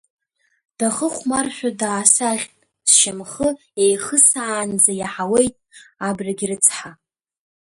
Дахыхәмаршәа 0.77 1.69
даасаӷьт, 1.79 2.55
сшьамхы 2.89 3.47
еихысаанӡа 3.83 4.91
иаҳауеит, 4.99 5.55
Абрагь 6.07 6.43
рыцҳа. 6.49 6.91